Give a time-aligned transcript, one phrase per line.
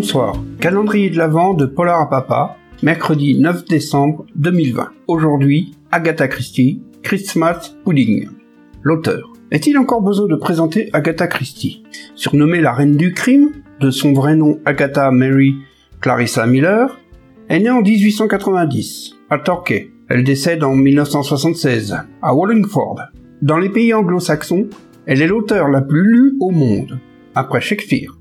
[0.00, 0.36] Bonsoir.
[0.60, 4.90] Calendrier de l'Avent de Polar à Papa, mercredi 9 décembre 2020.
[5.08, 8.28] Aujourd'hui, Agatha Christie, Christmas Pudding.
[8.84, 9.32] L'auteur.
[9.50, 11.82] Est-il encore besoin de présenter Agatha Christie?
[12.14, 15.56] Surnommée la reine du crime, de son vrai nom Agatha Mary
[16.00, 17.00] Clarissa Miller,
[17.48, 19.90] est née en 1890 à Torquay.
[20.08, 23.00] Elle décède en 1976 à Wallingford.
[23.42, 24.68] Dans les pays anglo-saxons,
[25.06, 27.00] elle est l'auteur la plus lue au monde,
[27.34, 28.17] après Shakespeare.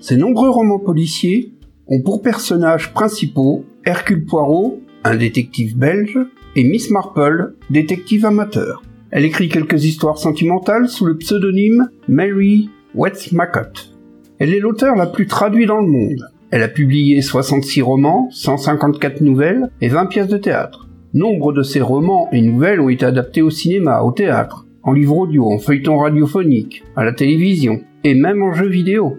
[0.00, 1.52] Ses nombreux romans policiers
[1.88, 6.18] ont pour personnages principaux Hercule Poirot, un détective belge,
[6.54, 8.82] et Miss Marple, détective amateur.
[9.10, 13.96] Elle écrit quelques histoires sentimentales sous le pseudonyme Mary Westmacott.
[14.38, 16.28] Elle est l'auteur la plus traduite dans le monde.
[16.50, 20.88] Elle a publié 66 romans, 154 nouvelles et 20 pièces de théâtre.
[21.12, 25.16] Nombre de ces romans et nouvelles ont été adaptés au cinéma, au théâtre, en livre
[25.16, 29.18] audio, en feuilleton radiophonique, à la télévision et même en jeux vidéo.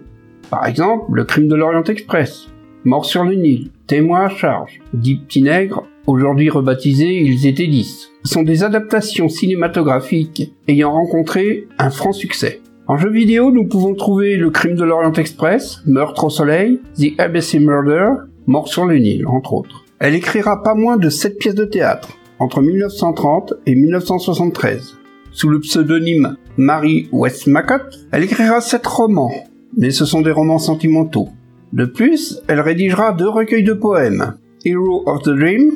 [0.50, 2.48] Par exemple, Le crime de l'Orient Express,
[2.84, 8.10] Mort sur le Nil, Témoin à charge, Dix petits nègres, aujourd'hui rebaptisés Ils étaient dix,
[8.24, 12.60] sont des adaptations cinématographiques ayant rencontré un franc succès.
[12.88, 17.18] En jeu vidéo, nous pouvons trouver Le crime de l'Orient Express, Meurtre au soleil, The
[17.20, 18.08] ABC Murder,
[18.46, 19.84] Mort sur le Nil, entre autres.
[20.00, 24.96] Elle écrira pas moins de 7 pièces de théâtre, entre 1930 et 1973.
[25.30, 29.32] Sous le pseudonyme Mary Westmacott, elle écrira 7 romans,
[29.76, 31.28] mais ce sont des romans sentimentaux.
[31.72, 35.70] De plus, elle rédigera deux recueils de poèmes, Hero of the Dream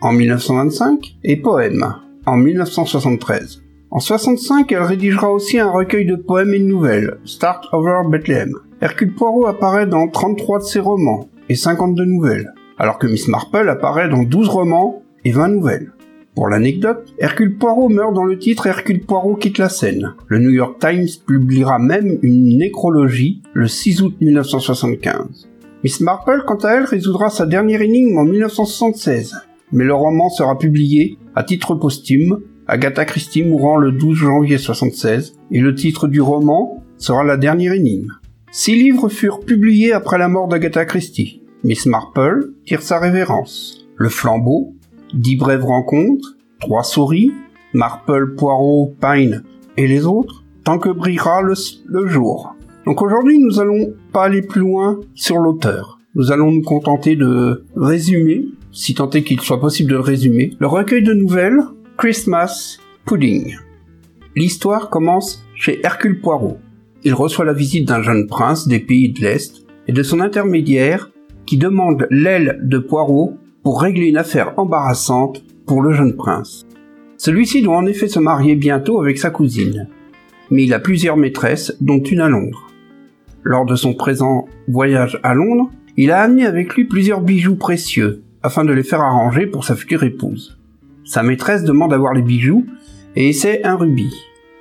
[0.00, 1.94] en 1925 et Poème
[2.26, 3.62] en 1973.
[3.90, 8.52] En 65, elle rédigera aussi un recueil de poèmes et de nouvelles, Start Over Bethlehem.
[8.80, 13.68] Hercule Poirot apparaît dans 33 de ses romans et 52 nouvelles, alors que Miss Marple
[13.68, 15.92] apparaît dans 12 romans et 20 nouvelles.
[16.36, 20.12] Pour l'anecdote, Hercule Poirot meurt dans le titre Hercule Poirot quitte la scène.
[20.26, 25.48] Le New York Times publiera même une nécrologie le 6 août 1975.
[25.82, 29.34] Miss Marple, quant à elle, résoudra sa dernière énigme en 1976,
[29.72, 35.38] mais le roman sera publié à titre posthume, Agatha Christie mourant le 12 janvier 76,
[35.52, 38.12] et le titre du roman sera la dernière énigme.
[38.50, 41.40] Six livres furent publiés après la mort d'Agatha Christie.
[41.64, 43.86] Miss Marple tire sa révérence.
[43.96, 44.74] Le flambeau,
[45.14, 47.32] dix brèves rencontres, trois souris,
[47.72, 49.42] Marple, Poirot, Pine
[49.76, 51.54] et les autres, tant que brillera le,
[51.86, 52.54] le jour.
[52.86, 55.98] Donc aujourd'hui, nous allons pas aller plus loin sur l'auteur.
[56.14, 60.52] Nous allons nous contenter de résumer, si tant est qu'il soit possible de le résumer,
[60.58, 61.60] le recueil de nouvelles
[61.98, 63.56] Christmas Pudding.
[64.34, 66.58] L'histoire commence chez Hercule Poirot.
[67.04, 71.10] Il reçoit la visite d'un jeune prince des pays de l'Est et de son intermédiaire
[71.44, 73.36] qui demande l'aile de Poirot
[73.66, 76.64] pour régler une affaire embarrassante pour le jeune prince.
[77.16, 79.88] Celui-ci doit en effet se marier bientôt avec sa cousine,
[80.52, 82.68] mais il a plusieurs maîtresses, dont une à Londres.
[83.42, 88.22] Lors de son présent voyage à Londres, il a amené avec lui plusieurs bijoux précieux,
[88.40, 90.60] afin de les faire arranger pour sa future épouse.
[91.04, 92.66] Sa maîtresse demande à voir les bijoux
[93.16, 94.14] et essaie un rubis.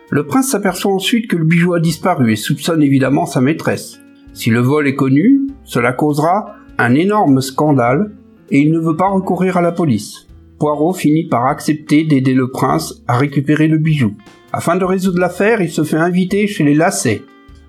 [0.10, 4.00] Le prince s'aperçoit ensuite que le bijou a disparu et soupçonne évidemment sa maîtresse.
[4.34, 8.12] Si le vol est connu, cela causera un énorme scandale
[8.51, 10.28] et il ne veut pas recourir à la police.
[10.59, 14.13] Poirot finit par accepter d'aider le prince à récupérer le bijou.
[14.53, 17.23] Afin de résoudre l'affaire, il se fait inviter chez les Lacets,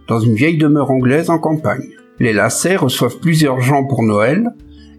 [0.07, 1.89] dans une vieille demeure anglaise en campagne.
[2.21, 4.51] Les Lacets reçoivent plusieurs gens pour Noël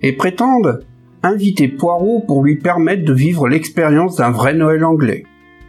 [0.02, 0.82] et prétendent
[1.24, 5.24] inviter Poirot pour lui permettre de vivre l'expérience d'un vrai Noël anglais.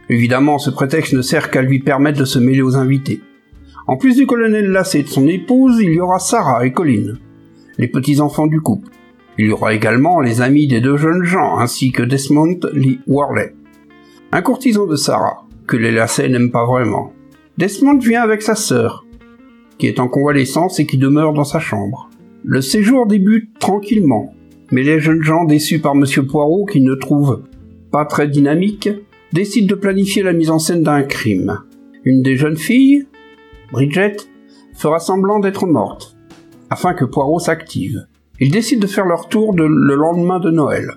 [0.09, 3.21] Évidemment, ce prétexte ne sert qu'à lui permettre de se mêler aux invités.
[3.87, 7.15] En plus du colonel Lacet et de son épouse, il y aura Sarah et Colin,
[7.77, 8.89] les petits-enfants du couple.
[9.41, 13.55] Il y aura également les amis des deux jeunes gens, ainsi que Desmond Lee Worley.
[14.33, 17.13] Un courtisan de Sarah, que les lacets n'aiment pas vraiment.
[17.57, 19.05] Desmond vient avec sa sœur,
[19.77, 22.09] qui est en convalescence et qui demeure dans sa chambre.
[22.43, 24.33] Le séjour débute tranquillement,
[24.71, 27.43] mais les jeunes gens déçus par Monsieur Poirot, qui ne trouve
[27.93, 28.89] pas très dynamique,
[29.31, 31.61] décident de planifier la mise en scène d'un crime.
[32.03, 33.07] Une des jeunes filles,
[33.71, 34.17] Bridget,
[34.75, 36.17] fera semblant d'être morte,
[36.69, 38.05] afin que Poirot s'active.
[38.41, 40.93] Ils décident de faire leur tour le lendemain de Noël.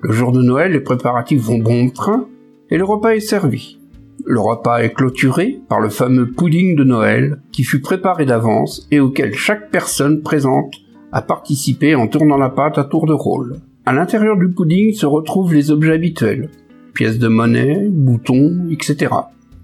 [0.00, 2.26] Le jour de Noël, les préparatifs vont bon train
[2.70, 3.78] et le repas est servi.
[4.24, 8.98] Le repas est clôturé par le fameux pudding de Noël qui fut préparé d'avance et
[8.98, 10.72] auquel chaque personne présente
[11.12, 13.60] a participé en tournant la pâte à tour de rôle.
[13.84, 16.48] À l'intérieur du pudding se retrouvent les objets habituels,
[16.94, 19.12] pièces de monnaie, boutons, etc.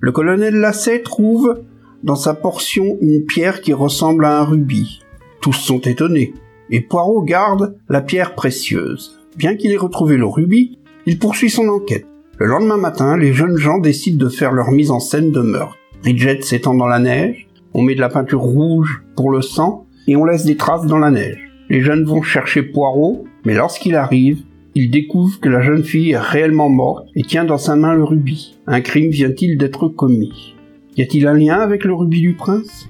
[0.00, 1.62] Le colonel Lacet trouve
[2.02, 5.00] dans sa portion une pierre qui ressemble à un rubis.
[5.40, 6.34] Tous sont étonnés
[6.70, 9.20] et Poirot garde la pierre précieuse.
[9.36, 12.06] Bien qu'il ait retrouvé le rubis, il poursuit son enquête.
[12.38, 15.76] Le lendemain matin, les jeunes gens décident de faire leur mise en scène de meurtre.
[16.02, 20.16] Bridget s'étend dans la neige, on met de la peinture rouge pour le sang, et
[20.16, 21.50] on laisse des traces dans la neige.
[21.68, 24.42] Les jeunes vont chercher Poirot, mais lorsqu'il arrive,
[24.74, 28.04] ils découvrent que la jeune fille est réellement morte et tient dans sa main le
[28.04, 28.58] rubis.
[28.66, 30.54] Un crime vient-il d'être commis?
[30.96, 32.86] Y a-t-il un lien avec le rubis du prince?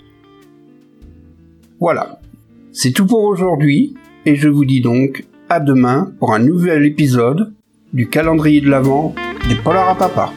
[1.80, 2.20] Voilà.
[2.78, 3.94] C'est tout pour aujourd'hui,
[4.26, 7.54] et je vous dis donc à demain pour un nouvel épisode
[7.94, 9.14] du calendrier de l'Avent
[9.48, 10.30] des Polars à Papa.